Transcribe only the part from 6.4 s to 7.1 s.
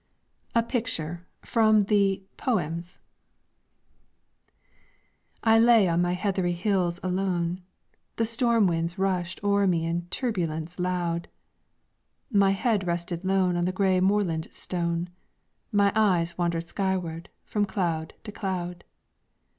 hills